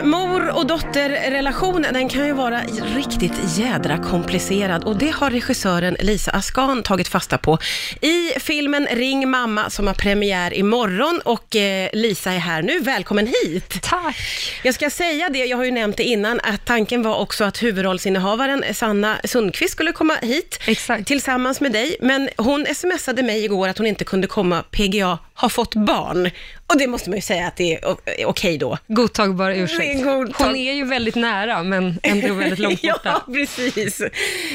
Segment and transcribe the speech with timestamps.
[0.00, 0.06] Eh,
[0.52, 2.60] och dotterrelation, den kan ju vara
[2.96, 7.58] riktigt jädra komplicerad och det har regissören Lisa Askan tagit fasta på
[8.00, 12.80] i filmen Ring mamma som har premiär imorgon och eh, Lisa är här nu.
[12.80, 13.82] Välkommen hit!
[13.82, 14.16] Tack!
[14.62, 17.62] Jag ska säga det, jag har ju nämnt det innan, att tanken var också att
[17.62, 21.06] huvudrollsinnehavaren Sanna Sundqvist skulle komma hit Exakt.
[21.06, 25.48] tillsammans med dig, men hon smsade mig igår att hon inte kunde komma, PGA har
[25.48, 26.30] fått barn.
[26.66, 28.78] Och det måste man ju säga att det är okej då.
[28.86, 30.04] Godtagbar ursäkt.
[30.46, 33.22] Hon är ju väldigt nära, men ändå väldigt långt borta.
[33.26, 34.02] ja, precis.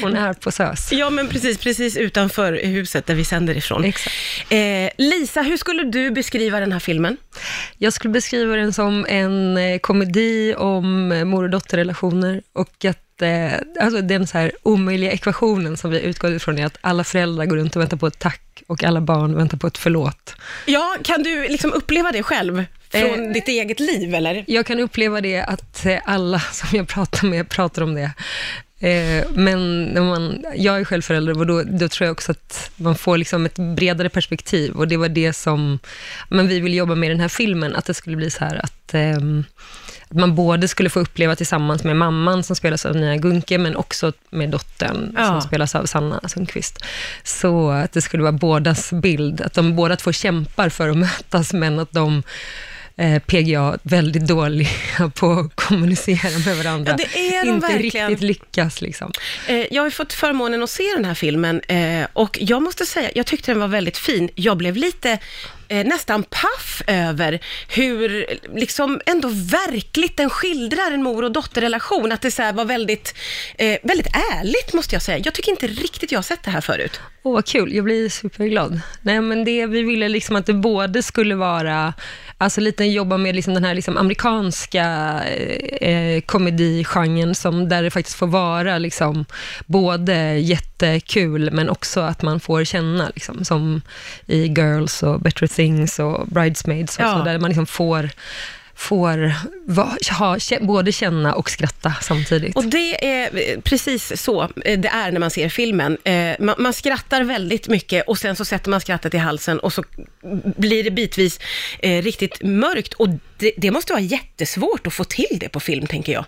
[0.02, 0.92] Hon är på SÖS.
[0.92, 3.84] Ja, men precis, precis utanför huset där vi sänder ifrån.
[3.84, 4.16] Exakt.
[4.48, 7.16] Eh, Lisa, hur skulle du beskriva den här filmen?
[7.78, 13.22] Jag skulle beskriva den som en eh, komedi om eh, mor och dotterrelationer och att
[13.22, 17.46] eh, alltså den så här omöjliga ekvationen som vi utgår ifrån är att alla föräldrar
[17.46, 20.34] går runt och väntar på ett tack och alla barn väntar på ett förlåt.
[20.66, 22.64] Ja, kan du liksom uppleva det själv?
[22.90, 24.44] Från Eh, ditt eget liv, eller?
[24.46, 28.10] Jag kan uppleva det att eh, alla som jag pratar med pratar om det.
[28.80, 32.70] Eh, Men när man, jag är själv förälder och då, då tror jag också att
[32.76, 35.78] man får liksom ett bredare perspektiv och det var det som
[36.28, 38.56] men vi ville jobba med i den här filmen, att det skulle bli så här
[38.64, 39.44] att, ehm,
[40.08, 43.76] att man både skulle få uppleva tillsammans med mamman som spelas av Nia Gunke, men
[43.76, 45.26] också med dottern Ja.
[45.26, 46.84] som spelas av Sanna Sundqvist.
[47.24, 51.52] Så att det skulle vara bådas bild, att de båda två kämpar för att mötas,
[51.52, 52.22] men att de
[52.98, 54.68] eh, PGA väldigt dåliga
[55.14, 56.96] på att kommunicera med varandra.
[56.98, 58.08] Ja, det är de Inte verkligen.
[58.08, 59.12] riktigt lyckas liksom.
[59.48, 62.86] Eh, jag har ju fått förmånen att se den här filmen eh, och jag måste
[62.86, 64.28] säga, jag tyckte den var väldigt fin.
[64.34, 65.18] Jag blev lite
[65.68, 72.12] eh, nästan paff över hur liksom ändå verkligt den skildrar en mor och dotterrelation.
[72.12, 73.14] Att det så här var väldigt,
[73.58, 75.18] eh, väldigt ärligt måste jag säga.
[75.18, 77.00] Jag tycker inte riktigt jag har sett det här förut.
[77.26, 77.74] Åh, vad kul.
[77.74, 78.80] Jag blir superglad.
[79.00, 81.94] Nej, men det, vi ville liksom att det både skulle vara,
[82.38, 84.84] alltså lite jobba med liksom den här liksom amerikanska
[85.24, 89.24] eh, eh, komedigenren, som, där det faktiskt får vara liksom
[89.66, 93.82] både jättekul, men också att man får känna, liksom, som
[94.26, 97.18] i Girls och Better Things och Bridesmaids, och Ja.
[97.18, 98.10] så, där man liksom får
[98.78, 99.32] får
[99.66, 102.56] va, ha, både känna och skratta samtidigt.
[102.56, 105.98] Och det är eh, precis så eh, det är när man ser filmen.
[106.04, 109.72] Eh, Man, man skrattar väldigt mycket och sen så sätter man skrattet i halsen och
[109.72, 109.84] så
[110.56, 111.40] blir det bitvis
[111.82, 112.94] riktigt mörkt.
[112.94, 116.24] Och det, det måste vara jättesvårt att få till det på film, tänker jag.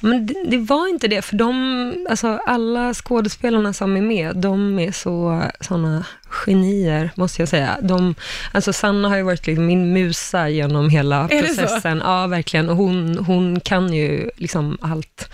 [0.00, 4.78] Men det, det var inte det, för de, alltså alla skådespelarna som är med, de
[4.78, 7.78] är så såna genier, måste jag säga.
[7.82, 8.14] De,
[8.52, 12.02] alltså Sanna har ju varit liksom min musa genom hela Är processen.
[12.04, 12.68] Ja, verkligen.
[12.68, 15.28] Och hon, hon kan ju liksom allt.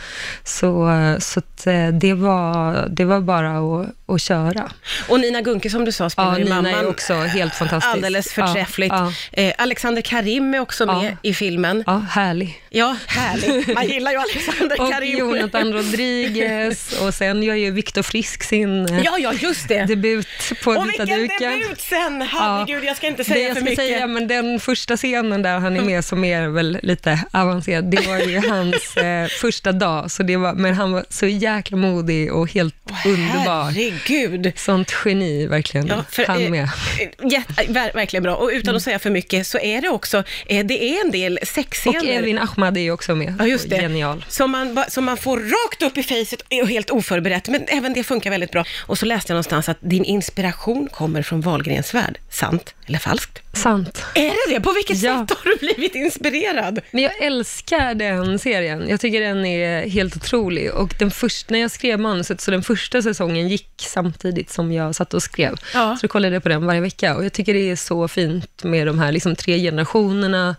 [0.44, 4.70] Så, så eh, det, var, det var bara att, att köra.
[5.09, 6.75] Och Nina Gunke, som du sa, spelar Ja, ju Nina mamman.
[6.75, 7.94] är också helt fantastisk.
[7.94, 8.92] Alldeles förträffligt.
[8.92, 11.16] Ja, Eh, Alexander Karim är också med Ja.
[11.22, 11.84] i filmen.
[11.86, 12.62] ja, härlig.
[12.70, 13.75] Ja, härligt.
[13.75, 15.19] Man gillar ju Alexander Och Karim.
[15.19, 15.72] Jonathan
[16.22, 19.84] Rodriguez och sen gör ju Viktor Frisk sin eh, Ja, ja, just det.
[19.84, 20.28] debut
[20.65, 21.22] på Och vita vilken
[21.53, 21.60] duken.
[21.60, 22.22] debut sen!
[22.22, 23.78] Herregud, jag ska inte säga det jag för mycket.
[23.78, 28.06] säga, men den första scenen där han är med, som är väl lite avancerad, det
[28.06, 32.32] var ju hans eh, första dag, så det var, men han var så jäkla modig
[32.32, 32.75] och helt
[33.06, 33.71] underbar.
[33.71, 34.53] Herregud.
[34.56, 35.87] Sånt geni, verkligen.
[35.87, 36.62] Ja, för, han eh, med.
[36.65, 38.34] eh, jätte- ver, verkligen bra.
[38.37, 41.38] Och utan att säga för mycket så är det också, eh, det är en del
[41.43, 42.12] Och sexscener.
[42.19, 43.34] Evin Ahmad är ju också med.
[43.38, 43.77] Ja, just det.
[43.81, 44.25] Genial.
[44.28, 48.04] Som man, som man får rakt upp i facet och helt oförberett, men även det
[48.04, 48.65] funkar väldigt bra.
[48.87, 52.19] Och så läste jag någonstans att din inspiration kommer från Wahlgrens värld.
[52.31, 53.43] Sant eller falskt?
[53.58, 54.04] Sant.
[54.14, 54.60] Är det det?
[54.60, 55.26] På vilket Ja.
[55.28, 56.80] sätt har du blivit inspirerad?
[56.91, 58.88] Men jag älskar den serien.
[58.88, 60.70] Jag tycker den är helt otrolig.
[60.74, 64.94] Och den första, när jag skrev manuset, så den första säsongen gick samtidigt som jag
[64.94, 65.56] satt och skrev.
[65.74, 65.97] Ja.
[65.97, 67.16] Så då kollade jag på den varje vecka.
[67.16, 70.56] Och jag tycker det är så fint med de här liksom, tre generationerna.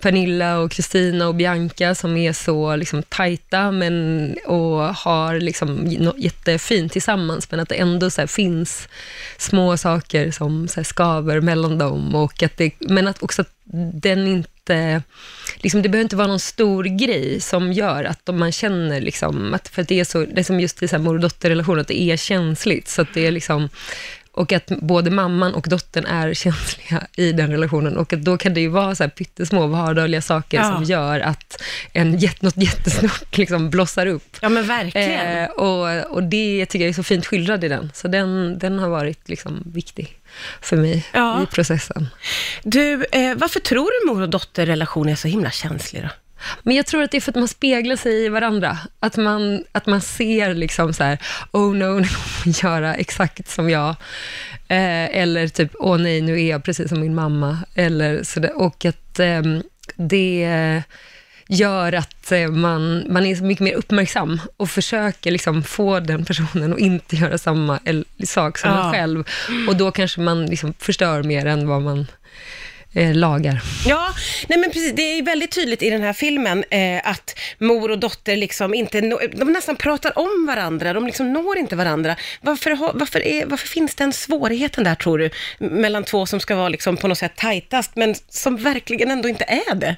[0.00, 5.86] Pernilla och Kristina och Bianca som är så liksom, tajta men, och har liksom,
[6.16, 8.88] jättefint tillsammans, men att det ändå så här, finns
[9.38, 12.14] små saker som så här, skaver mellan dem.
[12.14, 13.50] Och och att det, men att också att
[14.02, 15.02] den inte...
[15.56, 19.54] Liksom, det behöver inte vara någon stor grej som gör att om man känner, liksom,
[19.54, 21.20] att, för att det är så, det är som just i så här mor och
[21.20, 22.88] dotterrelation, att det är känsligt.
[22.88, 23.68] Så att det är liksom,
[24.36, 27.96] och att både mamman och dottern är känsliga i den relationen.
[27.96, 30.72] Och att då kan det ju vara så här pyttesmå vardagliga saker Ja.
[30.74, 31.62] som gör att
[31.92, 32.10] en,
[32.40, 34.36] något jättestort liksom blossar upp.
[34.40, 35.38] Ja, men verkligen.
[35.44, 37.90] Eh, och, och det tycker jag är så fint skildrad i den.
[37.94, 40.18] Så den, den har varit liksom viktig
[40.60, 41.42] för mig Ja.
[41.42, 42.08] i processen.
[42.62, 46.08] Du, eh, varför tror du mor och dotterrelation är så himla känslig då?
[46.62, 48.78] Men jag tror att det är för att man speglar sig i varandra.
[49.00, 51.18] Att man, att man ser liksom så här,
[51.52, 53.88] oh no, nu kommer göra exakt som jag.
[54.68, 57.58] Eh, eller typ, åh nej, nu är jag precis som min mamma.
[57.74, 58.48] Eller så.
[58.54, 59.62] Och att ehm,
[59.96, 60.82] det...
[61.48, 66.72] gör att eh, man, man är mycket mer uppmärksam och försöker liksom få den personen
[66.72, 67.78] att inte göra samma
[68.24, 68.76] sak som Ja.
[68.76, 69.24] man själv.
[69.68, 72.06] Och då kanske man liksom förstör mer än vad man
[72.94, 73.62] eh, lagar.
[73.86, 74.08] Ja,
[74.48, 77.98] nej men precis, det är väldigt tydligt i den här filmen eh, att mor och
[77.98, 82.16] dotter liksom inte, nå- de nästan pratar om varandra, de liksom når inte varandra.
[82.40, 86.68] Varför, varför, är, varför finns den svårigheten där tror du, mellan två som ska vara
[86.68, 89.96] liksom på något sätt tajtast, men som verkligen ändå inte är det?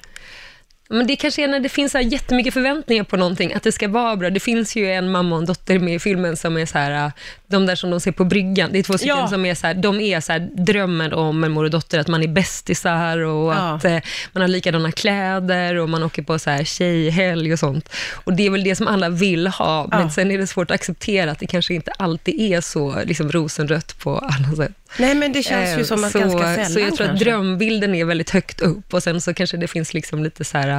[0.91, 3.71] Men det kanske är när det finns så här jättemycket förväntningar på någonting, att det
[3.71, 4.29] ska vara bra.
[4.29, 7.05] Det finns ju en mamma och en dotter med i filmen som är så här,
[7.05, 7.11] äh,
[7.47, 9.27] de där som de ser på bryggan, det är två stycken Ja.
[9.27, 12.07] som är så här, de är så här, drömmen om en mor och dotter, att
[12.07, 13.75] man är bästisar och Ja.
[13.75, 13.97] att eh,
[14.33, 17.89] man har likadana kläder och man åker på så här tjejhelg och sånt.
[18.13, 20.09] Och det är väl det som alla vill ha, men Ja.
[20.09, 23.99] sen är det svårt att acceptera att det kanske inte alltid är så liksom, rosenrött
[23.99, 24.71] på alla sätt.
[24.99, 27.09] Nej, men det känns ju Eh, som att så, ganska sällan Så jag tror att
[27.09, 27.25] kanske.
[27.25, 30.78] drömbilden är väldigt högt upp och sen så kanske det finns liksom lite så här,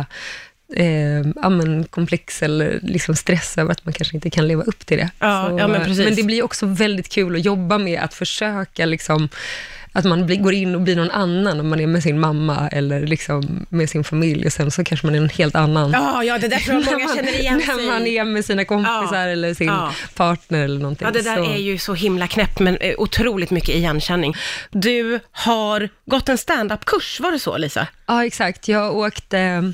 [0.76, 4.86] eh, ja, men komplex eller liksom stress över att man kanske inte kan leva upp
[4.86, 5.10] till det.
[5.18, 6.04] Ja, så, ja, men precis.
[6.04, 9.28] men det blir också väldigt kul att jobba med att försöka liksom,
[9.92, 12.68] att man blir, går in och blir någon annan om man är med sin mamma
[12.68, 15.90] eller liksom med sin familj och sen så kanske man är en helt annan.
[15.92, 18.16] Ja, ja, det där tror jag när många man, känner igen när sig man i.
[18.16, 19.32] är med sina kompisar Ja.
[19.32, 19.92] eller sin Ja.
[20.14, 21.06] partner eller någonting.
[21.06, 21.44] Ja, det där så.
[21.44, 24.34] är ju så himla knäppt, men eh, otroligt mycket igenkänning.
[24.70, 27.86] Du har gått en stand-up-kurs, var det så Lisa?
[28.06, 28.68] Ja, exakt.
[28.68, 29.72] Jag åkte...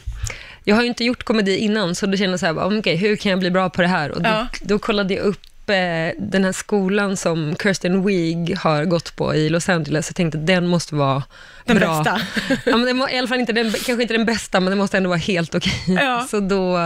[0.64, 3.16] Jag har ju inte gjort komedi innan, så då kände jag så här, okej, hur
[3.16, 4.10] kan jag bli bra på det här?
[4.10, 4.46] Och då, Ja.
[4.62, 5.40] då kollade jag upp
[5.70, 10.08] eh, den här skolan som Kirsten Wiig har gått på i Los Angeles.
[10.08, 11.22] Jag tänkte att den måste vara
[11.64, 12.02] Den bra.
[12.02, 12.20] bästa.
[12.70, 14.78] ja, men den var, I alla fall inte den, kanske inte den bästa, men den
[14.78, 15.72] måste ändå vara helt okej.
[15.86, 16.26] Ja.
[16.30, 16.76] Så då,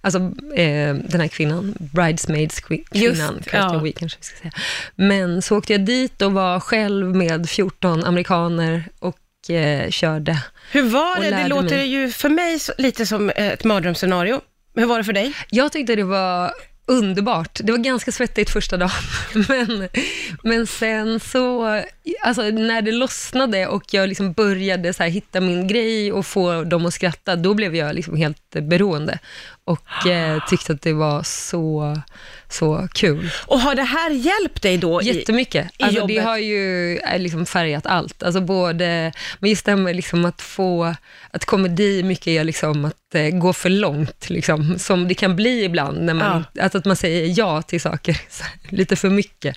[0.00, 0.18] alltså
[0.56, 3.78] eh, den här kvinnan, bridesmaids kvi- Just, kvinnan, Kirsten ja.
[3.78, 4.52] Wiig kanske vi ska säga.
[4.94, 10.42] Men så åkte jag dit och var själv med 14 amerikaner och eh, körde.
[10.72, 11.30] Hur var det?
[11.30, 11.86] Det låter mig.
[11.86, 14.40] ju för mig lite som ett mardrömsscenario.
[14.74, 15.34] Hur var det för dig?
[15.50, 16.52] Jag tyckte det var
[16.86, 17.60] underbart.
[17.64, 18.90] Det var ganska svettigt första dagen,
[19.48, 19.88] men,
[20.42, 21.64] men sen så,
[22.22, 26.64] alltså när det lossnade och jag liksom började så här hitta min grej och få
[26.64, 29.18] dem att skratta, då blev jag liksom helt beroende
[29.66, 31.96] och eh, tyckte att det var så,
[32.48, 33.30] så kul.
[33.46, 35.02] Och har det här hjälpt dig då?
[35.02, 35.66] I, Jättemycket.
[35.78, 36.24] i Alltså, det jobbet?
[36.24, 38.22] har ju eh, liksom färgat allt.
[38.22, 40.94] Alltså både, men just det här med liksom att få,
[41.30, 45.64] att komedi mycket är liksom att eh, gå för långt, liksom, som det kan bli
[45.64, 48.20] ibland, när man, alltså att man säger ja till saker
[48.68, 49.56] lite för mycket,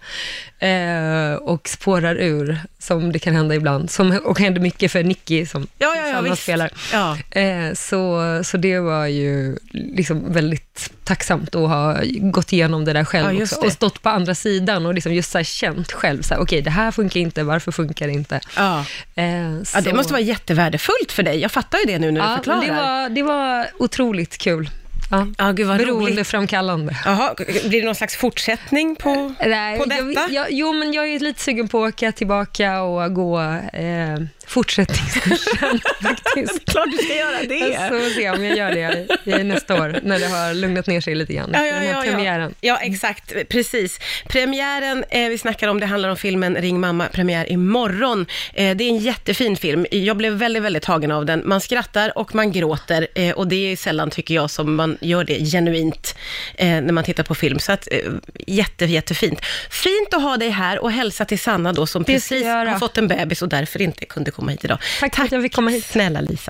[0.59, 5.45] eh, och spårar ur, som det kan hända ibland, som, och händer mycket för Nicky,
[5.45, 6.71] som ja, ja, ja, spelar.
[6.93, 7.17] Ja.
[7.41, 9.57] Eh, så, så det var ju
[9.99, 13.61] liksom väldigt tacksamt att ha gått igenom det där själv Ja, också.
[13.61, 13.67] det.
[13.67, 16.61] Och stått på andra sidan och liksom just så här känt själv, så här, okej,
[16.61, 18.39] det här funkar inte, varför funkar det inte?
[18.55, 18.85] Ja.
[19.15, 19.25] Eh,
[19.73, 21.39] ja, det måste vara jättevärdefullt för dig.
[21.39, 22.65] Jag fattar ju det nu när du förklarar.
[22.65, 24.69] det var, det var otroligt kul.
[25.09, 25.27] Ja.
[25.37, 25.77] Ja, gud vad.
[25.77, 26.97] Beroendeframkallande.
[27.05, 30.27] Jaha, blir det någon slags fortsättning på, Nej, på jag, detta?
[30.31, 33.39] jag, jo, men jag är lite sugen på att åka tillbaka och gå
[33.73, 34.19] eh,
[34.49, 36.65] fortsättningskursen faktiskt.
[36.65, 37.89] Klart du ska göra det.
[37.89, 41.01] Så får se om jag gör det i nästa år, när det har lugnat ner
[41.01, 41.49] sig lite grann.
[41.53, 42.55] Ja, ja, ja, premiären.
[42.61, 42.73] Ja.
[42.73, 43.33] ja, exakt.
[43.49, 43.99] Precis.
[44.27, 48.25] Premiären eh, vi snackar om, det handlar om filmen Ring mamma, premiär imorgon.
[48.53, 49.85] Eh, det är en jättefin film.
[49.91, 51.41] Jag blev väldigt, väldigt tagen av den.
[51.45, 55.23] Man skrattar och man gråter eh, och det är sällan, tycker jag, som man gör
[55.23, 56.15] det genuint
[56.55, 57.59] eh, när man tittar på film.
[57.59, 57.99] Så att, eh,
[58.47, 59.39] jätte, jättefint.
[59.69, 63.07] Fint att ha dig här och hälsa till Sanna då, som precis har fått en
[63.07, 64.77] bebis och därför inte kunde komma hit idag.
[64.99, 65.85] Tack för att jag fick komma hit.
[65.85, 66.43] Snälla Lisa.